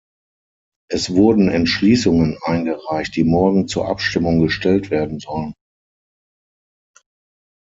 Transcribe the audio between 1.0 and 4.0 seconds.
wurden Entschließungen eingereicht, die morgen zur